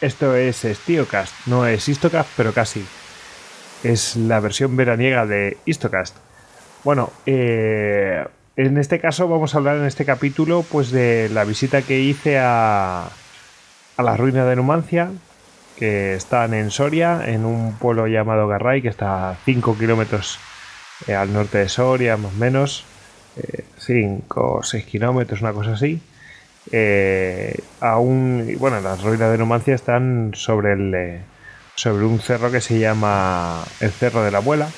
Esto 0.00 0.36
es 0.36 0.56
Stiocast, 0.58 1.32
no 1.46 1.66
es 1.66 1.88
Histocast, 1.88 2.28
pero 2.36 2.52
casi. 2.52 2.84
Es 3.82 4.14
la 4.16 4.40
versión 4.40 4.76
veraniega 4.76 5.24
de 5.24 5.56
Histocast. 5.64 6.16
Bueno, 6.84 7.10
eh, 7.24 8.22
en 8.56 8.76
este 8.76 9.00
caso 9.00 9.26
vamos 9.26 9.54
a 9.54 9.58
hablar 9.58 9.78
en 9.78 9.86
este 9.86 10.04
capítulo 10.04 10.66
pues 10.70 10.90
de 10.90 11.30
la 11.30 11.44
visita 11.44 11.80
que 11.80 12.00
hice 12.00 12.38
a, 12.38 13.08
a 13.96 14.02
la 14.02 14.16
ruina 14.18 14.44
de 14.44 14.56
Numancia, 14.56 15.12
que 15.78 16.14
están 16.14 16.52
en 16.52 16.70
Soria, 16.70 17.22
en 17.26 17.46
un 17.46 17.78
pueblo 17.78 18.06
llamado 18.06 18.48
Garray, 18.48 18.82
que 18.82 18.88
está 18.88 19.30
a 19.30 19.36
5 19.46 19.78
kilómetros 19.78 20.38
eh, 21.06 21.14
al 21.14 21.32
norte 21.32 21.56
de 21.56 21.70
Soria, 21.70 22.18
más 22.18 22.32
o 22.34 22.36
menos, 22.36 22.84
5 23.78 24.58
o 24.58 24.62
6 24.62 24.84
kilómetros, 24.84 25.40
una 25.40 25.54
cosa 25.54 25.72
así. 25.72 26.02
Eh, 26.72 27.58
aún, 27.80 28.56
bueno, 28.58 28.80
las 28.80 29.02
ruinas 29.02 29.30
de 29.30 29.38
Numancia 29.38 29.74
están 29.74 30.32
sobre, 30.34 30.72
el, 30.72 30.94
eh, 30.94 31.20
sobre 31.74 32.04
un 32.04 32.18
cerro 32.18 32.50
que 32.50 32.60
se 32.60 32.78
llama 32.78 33.62
el 33.80 33.90
Cerro 33.90 34.22
de 34.22 34.30
la 34.30 34.38
Abuela. 34.38 34.68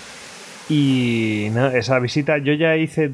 Y 0.68 1.50
esa 1.74 1.98
visita 1.98 2.36
yo 2.38 2.52
ya 2.52 2.76
hice, 2.76 3.10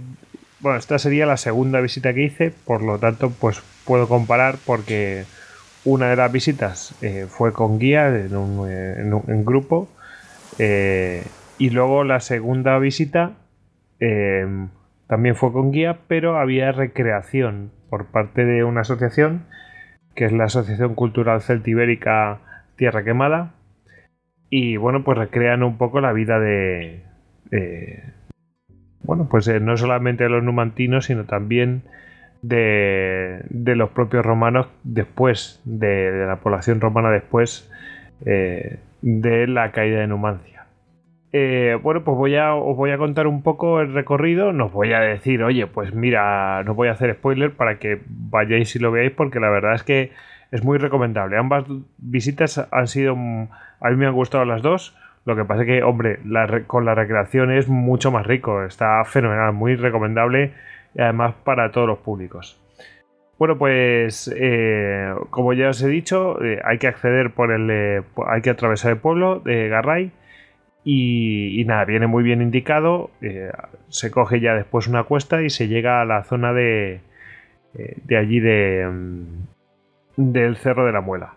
bueno, 0.58 0.78
esta 0.78 0.98
sería 0.98 1.24
la 1.24 1.36
segunda 1.36 1.80
visita 1.80 2.12
que 2.12 2.24
hice, 2.24 2.52
por 2.64 2.82
lo 2.82 2.98
tanto, 2.98 3.30
pues 3.30 3.62
puedo 3.84 4.08
comparar 4.08 4.56
porque 4.66 5.24
una 5.84 6.08
de 6.08 6.16
las 6.16 6.32
visitas 6.32 6.94
eh, 7.00 7.26
fue 7.28 7.52
con 7.52 7.78
guía 7.78 8.08
en 8.08 8.34
un, 8.34 8.68
en 8.68 9.44
grupo 9.44 9.88
y 10.58 11.70
luego 11.70 12.02
la 12.02 12.18
segunda 12.20 12.78
visita 12.78 13.32
también 15.06 15.36
fue 15.36 15.52
con 15.52 15.70
guía, 15.70 15.98
pero 16.08 16.38
había 16.38 16.72
recreación 16.72 17.70
por 17.94 18.06
parte 18.06 18.44
de 18.44 18.64
una 18.64 18.80
asociación 18.80 19.44
que 20.16 20.24
es 20.24 20.32
la 20.32 20.46
Asociación 20.46 20.96
Cultural 20.96 21.40
Celtibérica 21.42 22.40
Tierra 22.74 23.04
Quemada. 23.04 23.52
Y 24.50 24.78
bueno, 24.78 25.04
pues 25.04 25.16
recrean 25.16 25.62
un 25.62 25.78
poco 25.78 26.00
la 26.00 26.12
vida 26.12 26.40
de. 26.40 27.04
bueno, 29.04 29.28
pues 29.30 29.46
eh, 29.46 29.60
no 29.60 29.76
solamente 29.76 30.24
de 30.24 30.30
los 30.30 30.42
numantinos, 30.42 31.04
sino 31.04 31.24
también 31.24 31.84
de, 32.42 33.44
los 33.52 33.90
propios 33.90 34.26
romanos 34.26 34.66
después, 34.82 35.60
de, 35.64 36.26
la 36.26 36.40
población 36.40 36.80
romana 36.80 37.10
después 37.10 37.70
eh, 38.26 38.80
de 39.02 39.46
la 39.46 39.70
caída 39.70 40.00
de 40.00 40.08
Numancia. 40.08 40.53
Eh, 41.36 41.76
bueno, 41.82 42.04
pues 42.04 42.16
voy 42.16 42.36
a, 42.36 42.54
os 42.54 42.76
voy 42.76 42.92
a 42.92 42.96
contar 42.96 43.26
un 43.26 43.42
poco 43.42 43.80
el 43.80 43.92
recorrido. 43.92 44.52
No 44.52 44.66
os 44.66 44.72
voy 44.72 44.92
a 44.92 45.00
decir, 45.00 45.42
oye, 45.42 45.66
pues 45.66 45.92
mira, 45.92 46.62
no 46.62 46.74
voy 46.74 46.86
a 46.86 46.92
hacer 46.92 47.12
spoiler 47.14 47.50
para 47.50 47.80
que 47.80 48.00
vayáis 48.06 48.76
y 48.76 48.78
lo 48.78 48.92
veáis, 48.92 49.10
porque 49.10 49.40
la 49.40 49.50
verdad 49.50 49.74
es 49.74 49.82
que 49.82 50.12
es 50.52 50.62
muy 50.62 50.78
recomendable. 50.78 51.36
Ambas 51.36 51.64
visitas 51.98 52.64
han 52.70 52.86
sido. 52.86 53.14
A 53.80 53.90
mí 53.90 53.96
me 53.96 54.06
han 54.06 54.14
gustado 54.14 54.44
las 54.44 54.62
dos. 54.62 54.96
Lo 55.24 55.34
que 55.34 55.44
pasa 55.44 55.62
es 55.62 55.66
que, 55.66 55.82
hombre, 55.82 56.20
con 56.68 56.84
la 56.84 56.94
recreación 56.94 57.50
es 57.50 57.66
mucho 57.66 58.12
más 58.12 58.28
rico. 58.28 58.62
Está 58.62 59.04
fenomenal, 59.04 59.52
muy 59.52 59.74
recomendable 59.74 60.52
y 60.94 61.02
además 61.02 61.34
para 61.42 61.72
todos 61.72 61.88
los 61.88 61.98
públicos. 61.98 62.60
Bueno, 63.40 63.58
pues 63.58 64.32
eh, 64.38 65.12
como 65.30 65.52
ya 65.52 65.70
os 65.70 65.82
he 65.82 65.88
dicho, 65.88 66.40
eh, 66.44 66.60
hay 66.64 66.78
que 66.78 66.86
acceder 66.86 67.32
por 67.32 67.50
el. 67.50 68.04
hay 68.24 68.40
que 68.40 68.50
atravesar 68.50 68.92
el 68.92 68.98
pueblo 68.98 69.40
de 69.40 69.68
Garray 69.68 70.12
y, 70.84 71.64
nada, 71.66 71.86
viene 71.86 72.06
muy 72.06 72.22
bien 72.22 72.42
indicado. 72.42 73.10
Eh, 73.22 73.50
se 73.88 74.10
coge 74.10 74.40
ya 74.40 74.54
después 74.54 74.86
una 74.86 75.04
cuesta 75.04 75.42
y 75.42 75.48
se 75.48 75.66
llega 75.66 76.02
a 76.02 76.04
la 76.04 76.24
zona 76.24 76.52
de, 76.52 77.00
eh, 77.74 77.96
de 78.04 78.16
allí 78.18 78.38
de, 78.38 78.86
mm, 78.86 80.32
del 80.32 80.56
Cerro 80.56 80.84
de 80.84 80.92
la 80.92 81.00
Muela. 81.00 81.34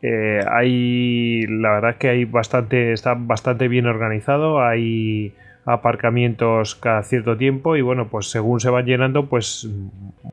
Eh, 0.00 0.40
hay, 0.50 1.46
la 1.48 1.72
verdad 1.72 1.90
es 1.92 1.96
que 1.96 2.08
hay 2.08 2.24
bastante, 2.24 2.92
está 2.92 3.14
bastante 3.14 3.68
bien 3.68 3.86
organizado. 3.86 4.62
Hay 4.62 5.34
aparcamientos 5.66 6.74
cada 6.74 7.02
cierto 7.02 7.36
tiempo 7.36 7.76
y 7.76 7.82
bueno, 7.82 8.08
pues 8.08 8.30
según 8.30 8.58
se 8.60 8.70
van 8.70 8.86
llenando, 8.86 9.26
pues 9.26 9.68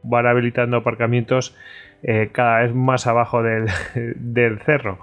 van 0.03 0.27
habilitando 0.27 0.77
aparcamientos 0.77 1.55
cada 2.33 2.61
vez 2.61 2.73
más 2.75 3.07
abajo 3.07 3.41
del, 3.41 3.65
del 4.15 4.59
cerro 4.59 4.99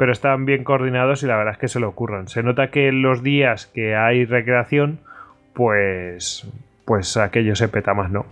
pero 0.00 0.12
están 0.12 0.46
bien 0.46 0.64
coordinados 0.64 1.22
y 1.22 1.26
la 1.26 1.36
verdad 1.36 1.52
es 1.52 1.58
que 1.58 1.68
se 1.68 1.78
lo 1.78 1.86
ocurran. 1.86 2.26
Se 2.26 2.42
nota 2.42 2.70
que 2.70 2.90
los 2.90 3.22
días 3.22 3.66
que 3.66 3.96
hay 3.96 4.24
recreación, 4.24 4.98
pues, 5.52 6.50
pues 6.86 7.18
aquello 7.18 7.54
se 7.54 7.68
peta 7.68 7.92
más, 7.92 8.10
¿no? 8.10 8.24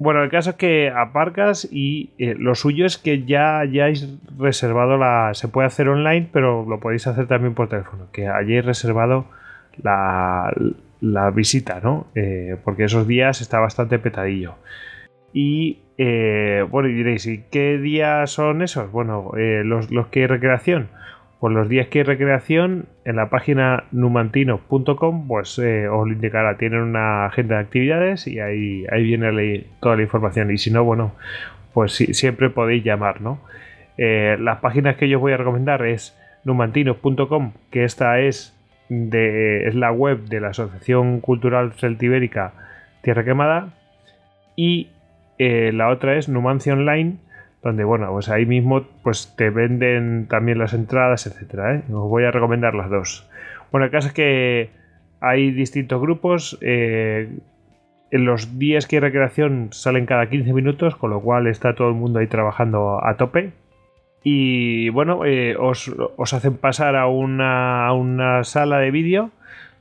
Bueno, 0.00 0.20
el 0.24 0.30
caso 0.30 0.50
es 0.50 0.56
que 0.56 0.90
aparcas 0.90 1.68
y 1.70 2.10
eh, 2.18 2.34
lo 2.36 2.56
suyo 2.56 2.86
es 2.86 2.98
que 2.98 3.22
ya 3.22 3.60
hayáis 3.60 4.18
reservado 4.36 4.98
la... 4.98 5.30
Se 5.34 5.46
puede 5.46 5.68
hacer 5.68 5.88
online, 5.88 6.28
pero 6.32 6.66
lo 6.68 6.80
podéis 6.80 7.06
hacer 7.06 7.28
también 7.28 7.54
por 7.54 7.68
teléfono. 7.68 8.08
Que 8.10 8.26
hayáis 8.26 8.64
reservado 8.64 9.26
la, 9.80 10.52
la 11.00 11.30
visita, 11.30 11.78
¿no? 11.80 12.08
Eh, 12.16 12.56
porque 12.64 12.82
esos 12.82 13.06
días 13.06 13.42
está 13.42 13.60
bastante 13.60 14.00
petadillo. 14.00 14.56
Y 15.32 15.78
eh, 16.04 16.66
bueno, 16.68 16.88
y 16.88 16.94
diréis, 16.94 17.26
¿y 17.26 17.44
qué 17.48 17.78
días 17.78 18.28
son 18.28 18.60
esos? 18.60 18.90
Bueno, 18.90 19.30
eh, 19.38 19.62
los, 19.64 19.86
que 20.08 20.22
hay 20.22 20.26
recreación. 20.26 20.88
Pues 21.38 21.54
los 21.54 21.68
días 21.68 21.86
que 21.86 22.00
hay 22.00 22.04
recreación 22.04 22.86
en 23.04 23.14
la 23.14 23.30
página 23.30 23.84
numantino.com, 23.92 25.28
pues 25.28 25.60
eh, 25.60 25.86
os 25.86 26.08
lo 26.08 26.12
indicará. 26.12 26.56
Tienen 26.56 26.80
una 26.80 27.26
agenda 27.26 27.54
de 27.54 27.60
actividades 27.60 28.26
y 28.26 28.40
ahí, 28.40 28.84
ahí 28.90 29.04
viene 29.04 29.64
toda 29.78 29.94
la 29.94 30.02
información. 30.02 30.50
Y 30.50 30.58
si 30.58 30.72
no, 30.72 30.82
bueno, 30.82 31.14
pues 31.72 31.92
siempre 31.92 32.50
podéis 32.50 32.82
llamar, 32.82 33.20
¿no? 33.20 33.40
las 33.96 34.58
páginas 34.58 34.96
que 34.96 35.08
yo 35.08 35.18
os 35.18 35.20
voy 35.20 35.32
a 35.32 35.36
recomendar 35.36 35.86
es 35.86 36.18
numantino.com, 36.42 37.52
que 37.70 37.84
esta 37.84 38.18
es, 38.18 38.58
de, 38.88 39.68
es 39.68 39.76
la 39.76 39.92
web 39.92 40.24
de 40.24 40.40
la 40.40 40.48
Asociación 40.48 41.20
Cultural 41.20 41.74
Celtibérica 41.74 42.52
Tierra 43.02 43.22
Quemada. 43.22 43.68
Y 44.56 44.88
eh, 45.44 45.72
la 45.72 45.88
otra 45.88 46.16
es 46.16 46.28
Numancia 46.28 46.72
Online, 46.72 47.16
donde, 47.62 47.82
bueno, 47.82 48.08
pues 48.10 48.28
ahí 48.28 48.46
mismo 48.46 48.84
pues 49.02 49.34
te 49.36 49.50
venden 49.50 50.26
también 50.28 50.58
las 50.58 50.72
entradas, 50.72 51.26
etcétera. 51.26 51.76
¿eh? 51.76 51.82
Os 51.92 52.08
voy 52.08 52.24
a 52.24 52.30
recomendar 52.30 52.74
las 52.74 52.90
dos. 52.90 53.28
Bueno, 53.72 53.86
el 53.86 53.90
caso 53.90 54.08
es 54.08 54.14
que 54.14 54.70
hay 55.20 55.50
distintos 55.50 56.00
grupos. 56.00 56.58
Eh, 56.60 57.28
en 58.10 58.24
los 58.24 58.58
días 58.58 58.86
que 58.86 58.96
hay 58.96 59.00
recreación 59.00 59.68
salen 59.72 60.06
cada 60.06 60.28
15 60.28 60.52
minutos, 60.52 60.94
con 60.94 61.10
lo 61.10 61.20
cual 61.20 61.48
está 61.48 61.74
todo 61.74 61.88
el 61.88 61.94
mundo 61.94 62.20
ahí 62.20 62.26
trabajando 62.28 63.04
a 63.04 63.16
tope. 63.16 63.50
Y 64.22 64.90
bueno, 64.90 65.22
os, 65.58 65.90
hacen 66.32 66.56
pasar 66.56 66.94
a 66.94 67.08
una, 67.08 67.86
a 67.86 67.92
una 67.94 68.44
sala 68.44 68.78
de 68.78 68.92
vídeo 68.92 69.30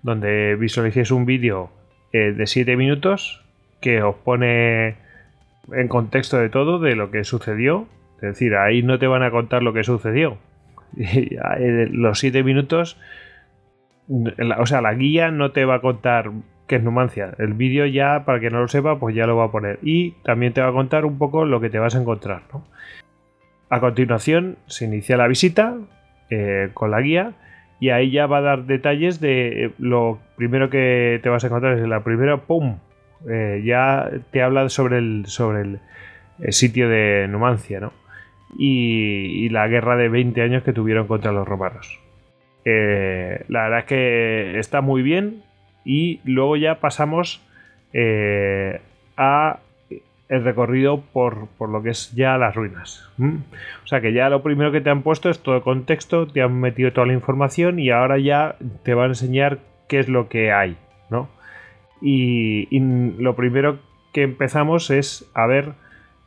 donde 0.02 0.56
visualicéis 0.56 1.12
un 1.12 1.28
vídeo 1.28 1.70
de 2.12 2.48
7 2.48 2.76
minutos 2.76 3.44
que 3.82 4.02
os 4.02 4.16
pone 4.16 4.96
en 5.72 5.88
contexto 5.88 6.38
de 6.38 6.50
todo, 6.50 6.80
de 6.80 6.96
lo 6.96 7.12
que 7.12 7.24
sucedió. 7.24 7.88
Es 8.16 8.34
decir, 8.34 8.56
ahí 8.56 8.84
no 8.84 9.00
te 9.00 9.08
van 9.08 9.24
a 9.24 9.32
contar 9.32 9.64
lo 9.64 9.74
que 9.74 9.84
sucedió. 9.84 10.38
Los 11.92 12.20
siete 12.20 12.44
minutos, 12.44 12.98
o 14.60 14.66
sea, 14.66 14.82
la 14.82 14.94
guía 14.94 15.32
no 15.32 15.52
te 15.52 15.66
va 15.66 15.76
a 15.76 15.82
contar 15.82 16.32
qué 16.68 16.78
es 16.78 16.84
Numancia. 16.84 17.34
El 17.38 17.54
vídeo 17.54 17.86
ya, 17.86 18.24
para 18.26 18.40
que 18.40 18.50
no 18.50 18.60
lo 18.60 18.68
sepa, 18.68 19.00
pues 19.00 19.16
ya 19.16 19.26
lo 19.26 19.38
va 19.38 19.46
a 19.46 19.52
poner. 19.52 19.80
Y 19.82 20.12
también 20.24 20.54
te 20.54 20.62
va 20.62 20.70
a 20.70 20.74
contar 20.74 21.06
un 21.06 21.18
poco 21.18 21.46
lo 21.46 21.60
que 21.60 21.70
te 21.70 21.80
vas 21.80 21.96
a 21.96 22.00
encontrar. 22.00 22.44
A 23.70 23.80
continuación, 23.80 24.58
se 24.68 24.86
inicia 24.86 25.18
la 25.18 25.28
visita 25.28 25.78
eh, 26.30 26.70
con 26.74 26.92
la 26.92 27.02
guía. 27.02 27.34
Y 27.80 27.90
ahí 27.90 28.12
ya 28.12 28.28
va 28.28 28.38
a 28.38 28.42
dar 28.42 28.66
detalles 28.66 29.20
de 29.20 29.66
eh, 29.66 29.72
lo 29.80 30.20
primero 30.36 30.70
que 30.70 31.20
te 31.24 31.30
vas 31.30 31.44
a 31.44 31.48
encontrar. 31.48 31.78
Es 31.78 31.88
la 31.88 32.04
primera, 32.04 32.38
¡pum! 32.38 32.78
Eh, 33.30 33.62
ya 33.66 34.10
te 34.32 34.42
habla 34.42 34.70
sobre 34.70 34.98
el, 34.98 35.26
sobre 35.28 35.62
el, 35.62 35.80
sitio 36.54 36.90
de 36.90 37.28
Numancia, 37.28 37.80
¿no? 37.80 37.94
Y, 38.58 39.50
la 39.50 39.68
guerra 39.68 39.96
de 39.96 40.10
20 40.10 40.42
años 40.42 40.64
que 40.64 40.74
tuvieron 40.74 41.08
contra 41.08 41.32
los 41.32 41.48
romanos. 41.48 42.00
Eh, 42.66 43.44
la 43.48 43.64
verdad 43.64 43.80
es 43.80 43.86
que 43.86 44.60
está 44.60 44.82
muy 44.82 45.02
bien 45.02 45.44
y 45.84 46.20
luego 46.26 46.58
ya 46.58 46.80
pasamos 46.80 47.42
eh, 47.94 48.82
a 49.18 49.60
el 50.32 50.46
recorrido 50.46 51.02
por, 51.02 51.50
lo 51.60 51.84
que 51.84 51.90
es 51.90 52.14
ya 52.14 52.38
las 52.38 52.56
ruinas. 52.56 53.10
O 53.20 53.88
sea 53.88 54.00
que 54.00 54.14
ya 54.14 54.30
lo 54.30 54.42
primero 54.42 54.72
que 54.72 54.80
te 54.80 54.90
han 54.90 55.02
puesto 55.04 55.30
es 55.30 55.40
todo 55.40 55.58
el 55.58 55.62
contexto, 55.62 56.26
te 56.26 56.42
han 56.42 56.58
metido 56.58 56.94
toda 56.94 57.08
la 57.08 57.14
información 57.14 57.80
y 57.80 57.90
ahora 57.90 58.18
ya 58.18 58.56
te 58.84 58.94
va 58.94 59.04
a 59.04 59.08
enseñar 59.08 59.60
qué 59.90 60.00
es 60.00 60.08
lo 60.08 60.30
que 60.30 60.54
hay, 60.54 60.78
¿no? 61.10 61.28
Y, 62.02 62.68
lo 63.18 63.36
primero 63.36 63.80
que 64.12 64.24
empezamos 64.24 64.90
es 64.90 65.30
a 65.34 65.46
ver 65.46 65.74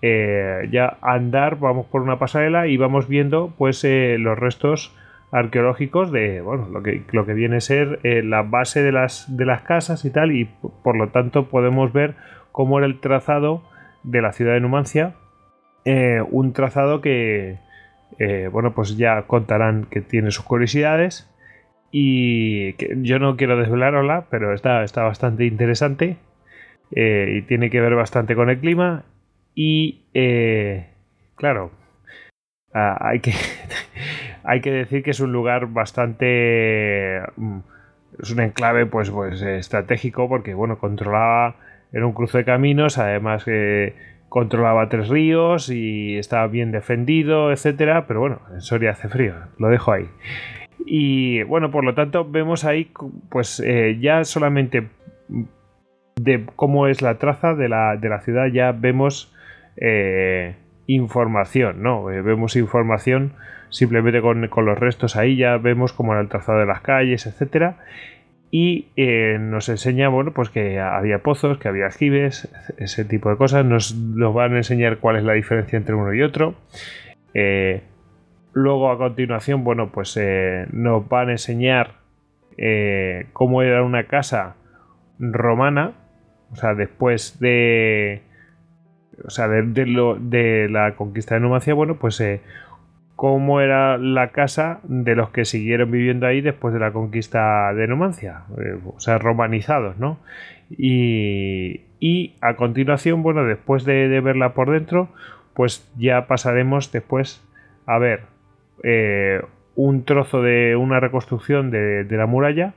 eh, 0.03 0.69
ya 0.71 0.99
andar, 1.01 1.59
vamos 1.59 1.87
por 1.87 2.03
una 2.03 2.19
pasarela 2.19 2.67
y 2.67 2.77
vamos 2.77 3.09
viendo 3.09 3.53
pues 3.57 3.83
eh, 3.85 4.17
los 4.19 4.39
restos 4.39 4.95
arqueológicos 5.33 6.13
de 6.13 6.41
bueno 6.41 6.69
lo 6.69 6.83
que, 6.83 7.03
lo 7.11 7.27
que 7.27 7.35
viene 7.35 7.57
a 7.57 7.61
ser 7.61 8.01
eh, 8.05 8.23
la 8.23 8.43
base 8.43 8.83
de 8.83 8.93
las, 8.93 9.37
de 9.37 9.47
las 9.47 9.63
casas 9.63 10.05
y 10.05 10.11
tal 10.11 10.31
y 10.33 10.45
por 10.83 10.97
lo 10.97 11.09
tanto 11.09 11.49
podemos 11.49 11.93
ver 11.93 12.15
cómo 12.53 12.79
era 12.79 12.87
el 12.87 13.01
trazado 13.01 13.63
de 14.03 14.23
la 14.23 14.33
ciudad 14.33 14.53
de 14.53 14.61
Numancia 14.61 15.15
un 16.31 16.53
trazado 16.53 17.01
que 17.01 17.59
bueno, 18.53 18.75
pues 18.75 18.97
ya 18.97 19.23
contarán 19.23 19.87
que 19.91 20.01
tiene 20.01 20.31
sus 20.31 20.45
curiosidades. 20.45 21.34
Y 21.97 22.73
que 22.73 22.97
yo 23.03 23.21
no 23.21 23.37
quiero 23.37 23.57
desvelarla, 23.57 24.27
pero 24.29 24.53
está, 24.53 24.83
está 24.83 25.05
bastante 25.05 25.47
interesante. 25.47 26.17
y 26.91 27.43
tiene 27.43 27.71
que 27.71 27.81
ver 27.81 27.95
bastante 27.95 28.35
con 28.35 28.51
el 28.51 28.59
clima. 28.59 29.05
Y 29.55 30.01
claro, 31.37 31.71
ah, 32.75 32.99
hay 33.01 33.21
que 33.21 33.33
hay 34.45 34.61
que 34.61 34.73
decir 34.73 35.05
que 35.05 35.13
es 35.13 35.21
un 35.21 35.33
lugar 35.33 35.69
bastante. 35.69 37.21
Mm, 37.37 37.59
es 38.21 38.31
un 38.33 38.41
enclave, 38.41 38.87
pues, 38.87 39.11
pues 39.11 39.41
estratégico, 39.43 40.29
porque, 40.29 40.55
bueno, 40.55 40.79
controlaba. 40.79 41.57
Era 41.93 42.07
un 42.07 42.13
cruce 42.13 42.39
de 42.39 42.45
caminos, 42.45 42.99
además 42.99 43.45
que 43.45 43.95
controlaba 44.29 44.89
tres 44.89 45.09
ríos 45.09 45.71
y 45.71 46.19
estaba 46.19 46.49
bien 46.49 46.73
defendido, 46.73 47.53
etcétera. 47.53 48.07
Pero 48.09 48.19
bueno, 48.19 48.41
en 48.53 48.63
Soria 48.63 48.91
hace 48.91 49.09
frío, 49.09 49.35
lo 49.59 49.69
dejo 49.69 49.93
ahí. 49.93 50.09
Y 50.87 51.43
bueno, 51.45 51.71
por 51.71 51.85
lo 51.85 51.95
tanto, 51.95 52.25
vemos 52.29 52.65
ahí, 52.65 52.91
pues 53.31 53.61
eh, 53.65 53.99
ya 54.01 54.25
solamente 54.25 54.89
de 56.17 56.47
cómo 56.57 56.87
es 56.87 57.03
la 57.03 57.19
traza 57.19 57.55
de 57.55 57.69
la, 57.69 57.97
de 57.97 58.09
la 58.09 58.21
ciudad, 58.21 58.47
ya 58.47 58.73
vemos 58.73 59.33
eh, 59.77 60.55
información, 60.87 61.83
¿no? 61.83 62.11
Eh, 62.11 62.23
vemos 62.23 62.57
información 62.57 63.33
simplemente 63.71 64.21
con, 64.21 64.41
los 64.41 64.79
restos 64.79 65.17
ahí 65.17 65.37
ya 65.37 65.57
vemos 65.57 65.93
como 65.93 66.13
era 66.13 66.21
el 66.21 66.29
trazado 66.29 66.61
de 66.61 66.67
las 66.67 66.81
calles, 66.81 67.27
etcétera. 67.27 67.79
Y 68.53 68.87
nos 69.41 69.69
enseña, 69.69 70.09
bueno, 70.09 70.33
pues 70.33 70.49
que 70.49 70.79
había 70.79 71.19
pozos, 71.25 71.59
que 71.59 71.67
había 71.67 71.87
aljibes, 71.87 72.49
ese 72.79 73.05
tipo 73.05 73.29
de 73.29 73.37
cosas. 73.37 73.65
Nos, 73.65 73.97
van 74.33 74.55
a 74.55 74.59
enseñar 74.59 74.99
cuál 74.99 75.17
es 75.17 75.25
la 75.25 75.33
diferencia 75.33 75.77
entre 75.77 75.97
uno 75.97 76.15
y 76.15 76.23
otro. 76.23 76.55
Luego, 78.55 78.91
a 78.91 78.99
continuación, 78.99 79.65
bueno, 79.65 79.91
pues 79.93 80.17
eh, 80.17 80.67
nos 80.73 81.09
van 81.09 81.29
a 81.29 81.33
enseñar 81.33 82.03
cómo 83.33 83.63
era 83.63 83.83
una 83.83 84.05
casa 84.05 84.55
romana. 85.19 85.93
O 86.53 86.57
sea, 86.57 86.75
después 86.75 87.39
de. 87.41 88.23
O 89.25 89.31
sea, 89.31 89.49
de, 89.49 89.63
de 90.21 90.69
la 90.71 90.95
conquista 90.95 91.35
de 91.35 91.41
Numancia, 91.41 91.75
bueno, 91.75 91.97
pues 91.99 92.21
cómo 93.17 93.61
era 93.61 93.97
la 93.97 94.31
casa 94.33 94.81
de 94.83 95.15
los 95.15 95.31
que 95.31 95.45
siguieron 95.45 95.91
viviendo 95.91 96.27
ahí 96.27 96.41
después 96.41 96.75
de 96.75 96.81
la 96.81 96.93
conquista 96.93 97.73
de 97.73 97.87
Numancia, 97.87 98.43
eh, 98.59 98.79
o 98.85 98.99
sea, 99.01 99.19
romanizados, 99.19 99.97
¿no? 99.99 100.19
Y, 100.71 101.83
a 102.41 102.57
continuación, 102.57 103.23
bueno, 103.23 103.45
después 103.45 103.85
de, 103.85 104.21
verla 104.21 104.53
por 104.53 104.71
dentro, 104.71 105.09
pues 105.55 105.91
ya 105.97 106.27
pasaremos 106.27 106.93
después 106.93 107.43
a 107.87 107.99
ver 107.99 108.23
eh, 108.83 109.43
un 109.77 110.05
trozo 110.05 110.43
de 110.43 110.77
una 110.77 111.01
reconstrucción 111.01 111.71
de, 111.71 112.07
la 112.11 112.27
muralla, 112.27 112.75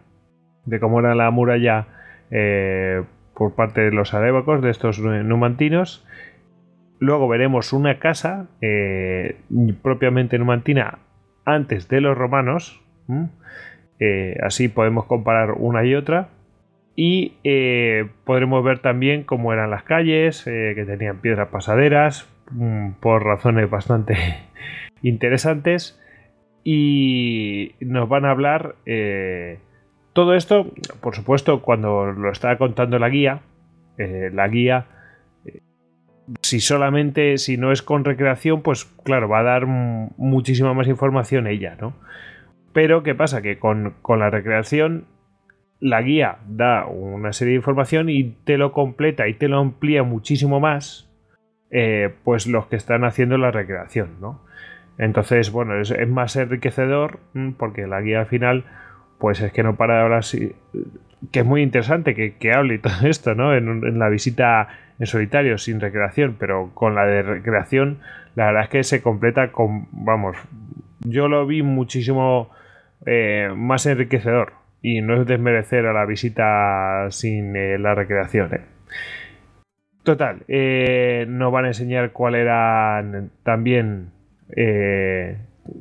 de 0.65 0.79
cómo 0.79 0.99
era 0.99 1.15
la 1.15 1.29
muralla 1.31 1.87
eh, 2.31 3.03
por 3.35 3.55
parte 3.55 3.81
de 3.81 3.91
los 3.91 4.13
arébacos, 4.13 4.61
de 4.61 4.71
estos 4.71 4.99
numantinos, 4.99 6.05
Luego 6.99 7.27
veremos 7.27 7.73
una 7.73 7.99
casa 7.99 8.47
eh, 8.59 9.35
propiamente 9.83 10.39
numantina 10.39 10.97
antes 11.45 11.87
de 11.89 12.01
los 12.01 12.17
romanos. 12.17 12.81
Así 14.41 14.67
podemos 14.67 15.05
comparar 15.05 15.51
una 15.51 15.85
y 15.85 15.93
otra. 15.93 16.29
Y 16.95 17.33
podremos 18.23 18.63
ver 18.63 18.79
también 18.79 19.25
cómo 19.25 19.53
eran 19.53 19.69
las 19.69 19.83
calles, 19.83 20.43
que 20.43 20.83
tenían 20.87 21.17
piedras 21.21 21.49
pasaderas, 21.49 22.27
mm, 22.49 22.93
por 22.99 23.23
razones 23.23 23.69
bastante 23.69 24.15
interesantes. 25.01 25.99
Y 26.63 27.75
nos 27.79 28.09
van 28.09 28.25
a 28.25 28.31
hablar 28.31 28.75
todo 30.13 30.33
esto, 30.33 30.71
por 31.01 31.15
supuesto, 31.15 31.61
cuando 31.61 32.07
lo 32.07 32.31
está 32.31 32.57
contando 32.57 32.99
la 32.99 33.09
guía. 33.09 33.41
la 33.97 34.47
guía 34.47 34.87
si 36.41 36.59
solamente, 36.59 37.37
si 37.37 37.57
no 37.57 37.71
es 37.71 37.81
con 37.81 38.03
recreación, 38.03 38.61
pues 38.61 38.85
claro, 39.03 39.29
va 39.29 39.39
a 39.39 39.43
dar 39.43 39.65
muchísima 39.65 40.73
más 40.73 40.87
información 40.87 41.47
ella, 41.47 41.77
¿no? 41.79 41.93
Pero 42.73 43.03
¿qué 43.03 43.15
pasa? 43.15 43.41
Que 43.41 43.57
con, 43.59 43.95
la 44.07 44.29
recreación 44.29 45.05
la 45.79 46.01
guía 46.01 46.39
da 46.47 46.85
una 46.85 47.33
serie 47.33 47.53
de 47.53 47.57
información 47.57 48.09
y 48.09 48.35
te 48.43 48.57
lo 48.57 48.71
completa 48.71 49.27
y 49.27 49.35
te 49.35 49.47
lo 49.47 49.59
amplía 49.59 50.03
muchísimo 50.03 50.59
más, 50.59 51.09
eh, 51.71 52.13
pues 52.23 52.47
los 52.47 52.67
que 52.67 52.75
están 52.75 53.03
haciendo 53.05 53.37
la 53.37 53.51
recreación, 53.51 54.19
¿no? 54.19 54.41
Entonces, 54.97 55.51
bueno, 55.51 55.79
es, 55.79 55.93
más 56.07 56.35
enriquecedor 56.35 57.19
mm, 57.33 57.51
porque 57.51 57.87
la 57.87 58.01
guía 58.01 58.21
al 58.21 58.25
final, 58.27 58.65
pues 59.19 59.41
es 59.41 59.51
que 59.51 59.63
no 59.63 59.75
para 59.75 59.95
de 59.95 60.01
hablar, 60.01 60.23
que 61.31 61.39
es 61.39 61.45
muy 61.45 61.61
interesante 61.61 62.15
que, 62.15 62.35
que 62.35 62.53
hable 62.53 62.79
todo 62.79 63.07
esto, 63.07 63.35
¿no? 63.35 63.55
En, 63.55 63.99
la 63.99 64.09
visita 64.09 64.67
en 64.99 65.05
solitario 65.05 65.57
sin 65.57 65.79
recreación, 65.79 66.35
pero 66.39 66.71
con 66.73 66.95
la 66.95 67.05
de 67.05 67.21
recreación, 67.21 67.99
la 68.35 68.47
verdad 68.47 68.63
es 68.63 68.69
que 68.69 68.83
se 68.83 69.01
completa 69.01 69.51
con, 69.51 69.87
vamos, 69.91 70.37
yo 71.01 71.27
lo 71.27 71.45
vi 71.45 71.61
muchísimo 71.61 72.49
eh, 73.05 73.49
más 73.55 73.85
enriquecedor 73.85 74.53
y 74.81 75.01
no 75.01 75.21
es 75.21 75.27
desmerecer 75.27 75.85
a 75.85 75.93
la 75.93 76.05
visita 76.05 77.07
sin 77.11 77.55
eh, 77.55 77.77
la 77.77 77.93
recreación. 77.93 78.53
¿eh? 78.55 78.61
Total, 80.01 80.43
nos 81.27 81.51
van 81.51 81.65
a 81.65 81.67
enseñar 81.67 82.11
cuál 82.11 82.35
era 82.35 83.03
también 83.43 84.11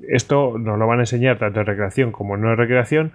esto 0.09 0.59
nos 0.59 0.79
lo 0.79 0.87
van 0.87 0.99
a 0.99 1.03
enseñar 1.03 1.39
tanto 1.39 1.61
en 1.61 1.67
recreación 1.67 2.13
como 2.13 2.37
no 2.37 2.51
en 2.51 2.57
recreación. 2.57 3.13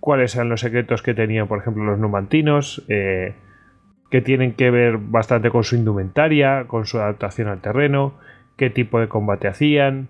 cuáles 0.00 0.34
eran 0.34 0.48
los 0.48 0.60
secretos 0.60 1.02
que 1.02 1.14
tenían, 1.14 1.48
por 1.48 1.58
ejemplo, 1.58 1.84
los 1.84 1.98
numantinos, 1.98 2.84
que 2.86 4.20
tienen 4.20 4.52
que 4.52 4.70
ver 4.70 4.98
bastante 4.98 5.50
con 5.50 5.64
su 5.64 5.76
indumentaria, 5.76 6.66
con 6.68 6.86
su 6.86 6.98
adaptación 6.98 7.48
al 7.48 7.60
terreno, 7.60 8.14
qué 8.56 8.70
tipo 8.70 9.00
de 9.00 9.08
combate 9.08 9.48
hacían, 9.48 10.08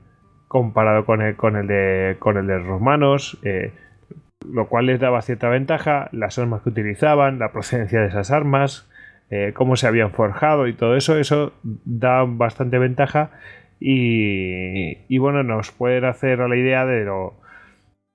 comparado 0.49 1.05
con 1.05 1.23
el, 1.23 1.37
con 1.37 1.57
el, 1.57 1.67
de, 1.67 2.17
con 2.19 2.37
el 2.37 2.47
de 2.47 2.59
los 2.59 2.67
romanos, 2.67 3.38
eh, 3.43 3.73
lo 4.47 4.69
cual 4.69 4.87
les 4.87 5.00
daba 5.00 5.23
cierta 5.23 5.49
ventaja, 5.49 6.09
las 6.12 6.38
armas 6.38 6.62
que 6.62 6.69
utilizaban, 6.69 7.38
la 7.38 7.53
procedencia 7.53 8.00
de 8.00 8.09
esas 8.09 8.31
armas, 8.31 8.91
eh, 9.31 9.53
cómo 9.55 9.76
se 9.76 9.87
habían 9.87 10.11
forjado 10.11 10.69
y 10.69 10.75
todo 10.75 10.97
eso, 10.97 11.19
eso 11.19 11.55
da 11.62 12.25
bastante 12.25 12.79
ventaja 12.79 13.31
y, 13.87 14.97
y 15.09 15.19
bueno, 15.19 15.43
nos 15.43 15.71
puede 15.71 16.07
hacer 16.07 16.41
a 16.41 16.49
la 16.49 16.57
idea 16.57 16.87
de 16.87 17.05
lo 17.05 17.35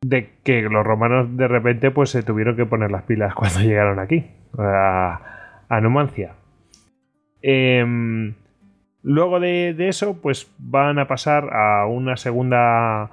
de 0.01 0.29
que 0.43 0.63
los 0.63 0.83
romanos 0.83 1.37
de 1.37 1.47
repente 1.47 1.91
pues 1.91 2.09
se 2.09 2.23
tuvieron 2.23 2.55
que 2.55 2.65
poner 2.65 2.89
las 2.89 3.03
pilas 3.03 3.35
cuando 3.35 3.59
llegaron 3.61 3.99
aquí. 3.99 4.25
A 4.57 5.79
Numancia. 5.81 6.33
Em, 7.43 8.33
luego 9.03 9.39
de, 9.39 9.75
eso, 9.87 10.19
pues 10.19 10.51
van 10.57 10.97
a 10.97 11.07
pasar 11.07 11.53
a 11.53 11.85
una 11.85 12.17
segunda. 12.17 13.11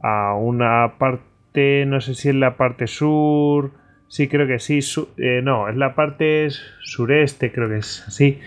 a 0.00 0.34
una 0.34 0.98
parte. 0.98 1.84
No 1.86 2.00
sé 2.00 2.14
si 2.14 2.28
es 2.28 2.36
la 2.36 2.56
parte 2.56 2.86
sur. 2.86 3.72
Sí, 4.06 4.28
creo 4.28 4.46
que 4.46 4.60
sí. 4.60 4.78
Eh, 5.16 5.40
no, 5.42 5.68
es 5.68 5.74
la 5.74 5.96
parte 5.96 6.46
sureste, 6.82 7.50
creo 7.50 7.68
que 7.68 7.78
es 7.78 8.04
así. 8.06 8.38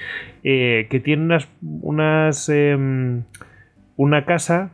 Eh, 0.46 0.88
que 0.90 1.02
tiene 1.02 1.24
unas. 1.24 1.50
unas 1.62 2.48
em, 2.48 3.24
una 4.00 4.26
casa 4.26 4.72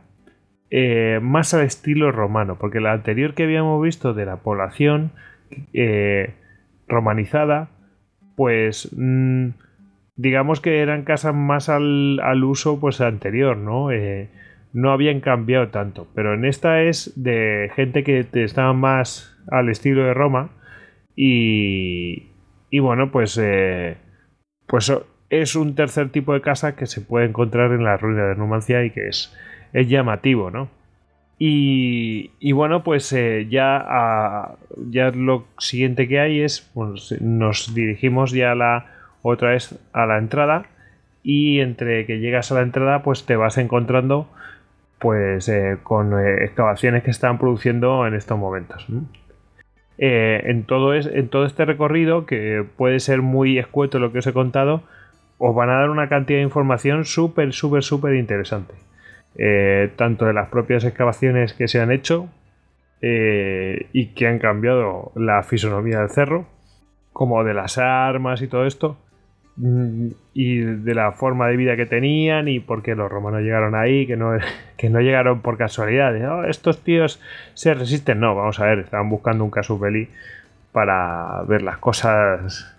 eh, 0.70 1.18
más 1.22 1.52
al 1.54 1.62
estilo 1.62 2.12
romano. 2.12 2.58
Porque 2.58 2.80
la 2.80 2.92
anterior 2.92 3.34
que 3.34 3.44
habíamos 3.44 3.82
visto 3.82 4.14
de 4.14 4.26
la 4.26 4.36
población 4.36 5.12
romanizada 6.88 7.70
pues 8.36 8.90
mm, 8.96 9.48
digamos 10.14 10.60
que 10.60 10.80
eran 10.80 11.02
casas 11.02 11.34
más 11.34 11.68
al, 11.68 12.44
uso 12.44 12.78
pues 12.78 13.00
anterior, 13.00 13.56
¿no? 13.56 13.90
Eh, 13.90 14.28
no 14.72 14.92
habían 14.92 15.20
cambiado 15.20 15.68
tanto, 15.68 16.06
pero 16.14 16.34
en 16.34 16.44
esta 16.44 16.82
es 16.82 17.12
de 17.16 17.70
gente 17.74 18.04
que 18.04 18.26
estaba 18.34 18.74
más 18.74 19.34
al 19.50 19.70
estilo 19.70 20.04
de 20.04 20.14
Roma 20.14 20.50
y, 21.16 22.30
y 22.70 22.78
bueno, 22.80 23.10
pues, 23.10 23.40
eh, 23.42 23.96
pues 24.66 24.92
es 25.30 25.56
un 25.56 25.74
tercer 25.74 26.10
tipo 26.10 26.32
de 26.32 26.40
casa 26.40 26.76
que 26.76 26.86
se 26.86 27.00
puede 27.00 27.26
encontrar 27.26 27.72
en 27.72 27.84
la 27.84 27.96
ruina 27.96 28.26
de 28.26 28.36
Numancia 28.36 28.84
y 28.84 28.90
que 28.90 29.08
es, 29.08 29.36
es 29.72 29.88
llamativo, 29.88 30.50
¿no? 30.50 30.68
Y, 31.38 32.30
y, 32.40 32.52
bueno, 32.52 32.82
pues 32.82 33.12
eh, 33.12 33.46
ya, 33.50 34.56
ya 34.88 35.10
lo 35.10 35.44
siguiente 35.58 36.08
que 36.08 36.18
hay 36.18 36.40
es, 36.40 36.72
nos 37.20 37.74
dirigimos 37.74 38.32
ya 38.32 38.54
la, 38.54 38.86
otra 39.20 39.50
vez 39.50 39.78
a 39.92 40.06
la 40.06 40.16
entrada 40.16 40.64
y 41.22 41.60
entre 41.60 42.06
que 42.06 42.20
llegas 42.20 42.52
a 42.52 42.54
la 42.54 42.62
entrada 42.62 43.02
pues 43.02 43.26
te 43.26 43.36
vas 43.36 43.58
encontrando 43.58 44.28
pues 44.98 45.48
eh, 45.48 45.78
con 45.82 46.18
eh, 46.18 46.44
excavaciones 46.44 47.02
que 47.02 47.10
están 47.10 47.38
produciendo 47.38 48.06
en 48.06 48.14
estos 48.14 48.38
momentos. 48.38 48.86
en, 49.98 50.64
todo 50.64 50.94
es, 50.94 51.06
en 51.06 51.28
todo 51.28 51.44
este 51.44 51.66
recorrido, 51.66 52.24
que 52.24 52.64
puede 52.76 52.98
ser 53.00 53.20
muy 53.20 53.58
escueto 53.58 53.98
lo 53.98 54.10
que 54.10 54.20
os 54.20 54.26
he 54.26 54.32
contado, 54.32 54.84
os 55.38 55.54
van 55.54 55.70
a 55.70 55.80
dar 55.80 55.90
una 55.90 56.08
cantidad 56.08 56.38
de 56.38 56.44
información 56.44 57.04
súper, 57.04 57.52
súper, 57.52 57.82
súper 57.82 58.14
interesante. 58.14 58.74
eh, 59.38 59.90
tanto 59.96 60.24
de 60.26 60.32
las 60.32 60.48
propias 60.48 60.84
excavaciones 60.84 61.52
que 61.52 61.68
se 61.68 61.80
han 61.80 61.92
hecho 61.92 62.28
eh, 63.02 63.88
y 63.92 64.08
que 64.14 64.26
han 64.26 64.38
cambiado 64.38 65.12
la 65.14 65.42
fisonomía 65.42 66.00
del 66.00 66.10
cerro, 66.10 66.46
como 67.12 67.44
de 67.44 67.54
las 67.54 67.78
armas 67.78 68.40
y 68.42 68.48
todo 68.48 68.66
esto, 68.66 68.96
mm, 69.56 70.08
y 70.34 70.58
de 70.60 70.94
la 70.94 71.12
forma 71.12 71.48
de 71.48 71.56
vida 71.56 71.76
que 71.76 71.86
tenían 71.86 72.48
y 72.48 72.60
por 72.60 72.82
qué 72.82 72.94
los 72.94 73.10
romanos 73.10 73.42
llegaron 73.42 73.74
ahí, 73.74 74.06
que 74.06 74.16
no, 74.16 74.32
que 74.78 74.88
no 74.90 75.00
llegaron 75.00 75.42
por 75.42 75.58
casualidad, 75.58 76.14
oh, 76.30 76.44
estos 76.44 76.82
tíos 76.82 77.20
se 77.54 77.74
resisten, 77.74 78.20
no, 78.20 78.34
vamos 78.34 78.58
a 78.60 78.66
ver, 78.66 78.80
estaban 78.80 79.10
buscando 79.10 79.44
un 79.44 79.50
casus 79.50 79.78
belli 79.78 80.08
para 80.72 81.42
ver 81.46 81.62
las 81.62 81.78
cosas 81.78 82.74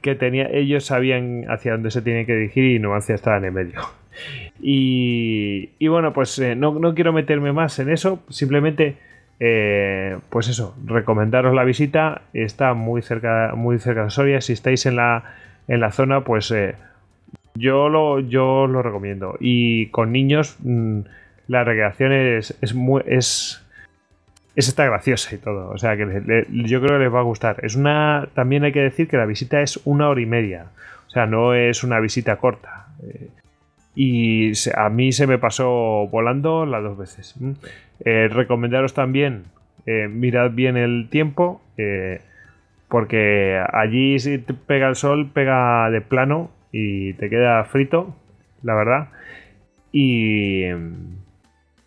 que 0.00 0.14
tenía, 0.14 0.48
ellos 0.50 0.84
sabían 0.84 1.44
hacia 1.48 1.72
dónde 1.72 1.90
se 1.90 2.02
tienen 2.02 2.26
que 2.26 2.34
dirigir 2.34 2.64
y 2.64 2.78
no 2.78 2.94
hacia 2.94 3.14
estar 3.14 3.38
en 3.38 3.44
el 3.44 3.52
medio. 3.52 3.80
Y, 4.62 5.88
bueno, 5.88 6.12
pues 6.12 6.38
eh, 6.38 6.54
no, 6.54 6.78
no, 6.78 6.94
quiero 6.94 7.12
meterme 7.12 7.52
más 7.52 7.78
en 7.78 7.90
eso, 7.90 8.22
simplemente, 8.28 8.96
eh, 9.38 10.18
pues 10.28 10.48
eso, 10.48 10.76
recomendaros 10.84 11.54
la 11.54 11.64
visita, 11.64 12.22
está 12.34 12.74
muy 12.74 13.02
cerca, 13.02 13.54
muy 13.56 13.78
cerca 13.78 14.04
de 14.04 14.10
Soria, 14.10 14.40
si 14.40 14.52
estáis 14.52 14.84
en 14.86 14.96
la, 14.96 15.24
en 15.68 15.80
la 15.80 15.92
zona, 15.92 16.24
pues 16.24 16.50
eh, 16.50 16.74
yo, 17.54 17.88
lo, 17.88 18.20
yo 18.20 18.66
lo 18.66 18.82
recomiendo. 18.82 19.36
Y 19.40 19.86
con 19.86 20.12
niños, 20.12 20.56
mm, 20.62 21.00
la 21.48 21.64
recreación 21.64 22.12
es, 22.12 22.56
es, 22.60 22.74
muy, 22.74 23.02
es, 23.06 23.59
es 24.56 24.68
esta 24.68 24.84
graciosa 24.84 25.34
y 25.34 25.38
todo. 25.38 25.70
O 25.70 25.78
sea 25.78 25.96
que 25.96 26.46
yo 26.48 26.80
creo 26.80 26.98
que 26.98 27.04
les 27.04 27.14
va 27.14 27.20
a 27.20 27.24
gustar. 27.24 27.64
Es 27.64 27.76
una. 27.76 28.28
También 28.34 28.64
hay 28.64 28.72
que 28.72 28.82
decir 28.82 29.08
que 29.08 29.16
la 29.16 29.26
visita 29.26 29.60
es 29.60 29.80
una 29.84 30.08
hora 30.08 30.20
y 30.20 30.26
media. 30.26 30.66
O 31.06 31.10
sea, 31.10 31.26
no 31.26 31.54
es 31.54 31.82
una 31.82 32.00
visita 32.00 32.36
corta. 32.36 32.86
Y 33.94 34.52
a 34.76 34.88
mí 34.88 35.12
se 35.12 35.26
me 35.26 35.38
pasó 35.38 36.08
volando 36.10 36.66
las 36.66 36.82
dos 36.82 36.96
veces. 36.96 37.34
Eh, 38.04 38.28
recomendaros 38.30 38.94
también, 38.94 39.44
eh, 39.86 40.08
mirad 40.08 40.52
bien 40.52 40.76
el 40.76 41.08
tiempo, 41.10 41.60
eh, 41.76 42.20
porque 42.88 43.62
allí 43.72 44.18
si 44.18 44.38
pega 44.38 44.88
el 44.88 44.96
sol, 44.96 45.30
pega 45.32 45.90
de 45.90 46.00
plano 46.00 46.50
y 46.72 47.14
te 47.14 47.28
queda 47.28 47.64
frito, 47.64 48.14
la 48.62 48.74
verdad. 48.74 49.08
Y, 49.92 50.62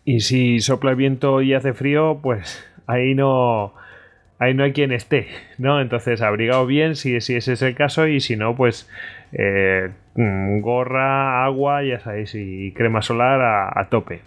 y 0.04 0.20
si 0.20 0.60
sopla 0.60 0.90
el 0.90 0.96
viento 0.96 1.40
y 1.42 1.54
hace 1.54 1.72
frío, 1.72 2.20
pues 2.22 2.64
ahí 2.86 3.14
no, 3.14 3.72
ahí 4.38 4.54
no 4.54 4.64
hay 4.64 4.72
quien 4.72 4.92
esté, 4.92 5.28
¿no? 5.58 5.80
Entonces, 5.80 6.20
abrigaos 6.22 6.66
bien 6.68 6.96
si, 6.96 7.20
si 7.20 7.36
ese 7.36 7.54
es 7.54 7.62
el 7.62 7.74
caso 7.74 8.06
y 8.06 8.20
si 8.20 8.36
no, 8.36 8.54
pues 8.54 8.88
eh, 9.32 9.90
mm, 10.14 10.60
gorra, 10.60 11.44
agua, 11.44 11.82
ya 11.82 12.00
sabéis, 12.00 12.34
y 12.34 12.72
crema 12.72 13.02
solar 13.02 13.72
a, 13.74 13.88
tope. 13.88 14.20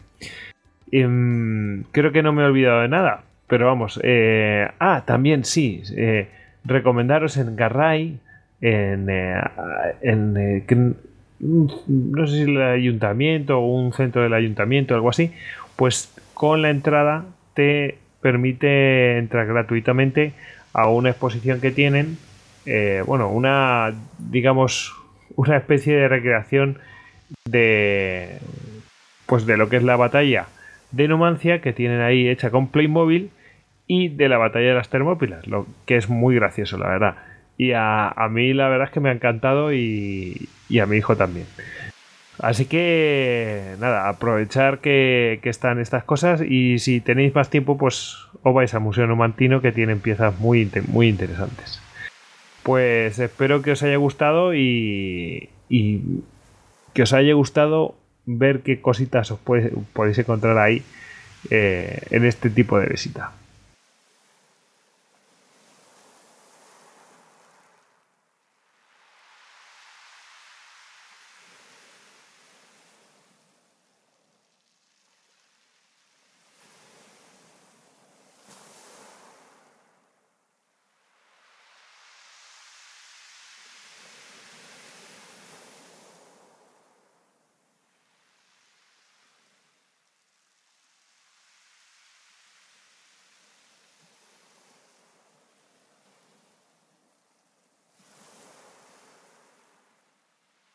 Mm, 0.92 1.82
creo 1.92 2.12
que 2.12 2.24
no 2.24 2.34
me 2.34 2.44
he 2.44 2.46
olvidado 2.46 2.82
de 2.82 2.88
nada, 2.88 3.24
pero 3.48 3.68
vamos. 3.68 4.00
Eh, 4.04 4.68
ah, 4.80 5.04
también 5.06 5.46
sí, 5.46 5.84
eh, 5.96 6.28
recomendaros 6.66 7.38
en 7.38 7.56
Garray, 7.56 8.20
en, 8.62 9.08
en 10.02 10.96
no 11.40 12.26
sé 12.26 12.36
si 12.36 12.42
el 12.52 12.62
ayuntamiento 12.62 13.60
o 13.60 13.68
un 13.68 13.94
centro 13.94 14.24
del 14.24 14.34
ayuntamiento 14.34 14.96
algo 14.96 15.10
así, 15.10 15.32
pues 15.78 16.14
con 16.34 16.62
la 16.62 16.70
entrada 16.70 17.26
te 17.54 17.98
permite 18.22 19.18
entrar 19.18 19.48
gratuitamente 19.48 20.34
a 20.74 20.90
una 20.90 21.12
exposición 21.12 21.62
que 21.62 21.72
tienen, 21.72 22.18
eh, 22.66 23.02
bueno, 23.06 23.30
una, 23.30 23.94
digamos, 24.18 24.94
una 25.38 25.56
especie 25.56 25.96
de 25.96 26.10
recreación 26.10 26.80
de, 27.46 28.40
pues 29.26 29.46
de 29.46 29.56
lo 29.58 29.70
que 29.70 29.78
es 29.78 29.84
la 29.84 29.96
batalla 29.96 30.48
de 30.92 31.08
Numancia 31.08 31.62
que 31.62 31.74
tienen 31.74 32.02
ahí 32.02 32.28
hecha 32.28 32.50
con 32.50 32.68
Playmobil 32.70 33.30
y 33.88 34.10
de 34.10 34.30
la 34.30 34.38
batalla 34.38 34.68
de 34.68 34.74
las 34.74 34.90
Termópilas, 34.90 35.48
lo 35.48 35.66
que 35.86 35.98
es 35.98 36.10
muy 36.10 36.36
gracioso, 36.36 36.78
la 36.78 36.90
verdad. 36.90 37.16
Y 37.58 37.72
a, 37.74 38.14
mí 38.30 38.54
la 38.54 38.70
verdad 38.70 38.88
es 38.88 38.94
que 38.94 39.00
me 39.00 39.10
ha 39.10 39.14
encantado 39.14 39.74
y, 39.74 40.50
y 40.70 40.80
a 40.80 40.86
mi 40.86 40.98
hijo 40.98 41.16
también. 41.16 41.48
Así 42.40 42.66
que 42.66 43.76
nada, 43.80 44.10
aprovechar 44.10 44.80
que, 44.80 45.40
están 45.44 45.80
estas 45.80 46.04
cosas 46.04 46.42
y 46.42 46.78
si 46.80 47.02
tenéis 47.02 47.34
más 47.34 47.50
tiempo, 47.50 47.78
pues 47.78 48.18
os 48.44 48.54
vais 48.54 48.74
al 48.74 48.82
Museo 48.82 49.08
Numantino 49.08 49.62
que 49.62 49.72
tienen 49.72 50.00
piezas 50.00 50.38
muy, 50.40 50.70
muy 50.88 51.08
interesantes. 51.08 51.82
Pues 52.64 53.18
espero 53.18 53.62
que 53.62 53.72
os 53.72 53.82
haya 53.82 53.98
gustado 53.98 54.54
y, 54.54 55.50
que 56.94 57.02
os 57.02 57.14
haya 57.14 57.34
gustado 57.34 57.96
ver 58.26 58.62
qué 58.62 58.82
cositas 58.82 59.32
os 59.32 59.40
podéis 59.40 60.18
encontrar 60.20 60.58
ahí 60.58 60.84
eh, 61.50 62.02
en 62.12 62.26
este 62.26 62.50
tipo 62.50 62.78
de 62.78 62.88
visita. 62.88 63.32